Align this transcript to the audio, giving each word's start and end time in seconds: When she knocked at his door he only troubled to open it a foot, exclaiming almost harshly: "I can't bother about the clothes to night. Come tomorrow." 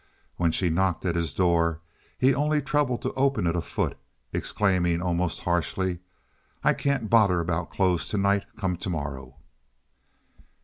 When 0.35 0.51
she 0.51 0.71
knocked 0.71 1.05
at 1.05 1.13
his 1.15 1.31
door 1.31 1.79
he 2.17 2.33
only 2.33 2.59
troubled 2.59 3.03
to 3.03 3.13
open 3.13 3.45
it 3.45 3.55
a 3.55 3.61
foot, 3.61 3.95
exclaiming 4.33 4.99
almost 4.99 5.41
harshly: 5.41 5.99
"I 6.63 6.73
can't 6.73 7.07
bother 7.07 7.39
about 7.39 7.69
the 7.69 7.75
clothes 7.75 8.07
to 8.07 8.17
night. 8.17 8.45
Come 8.57 8.77
tomorrow." 8.77 9.35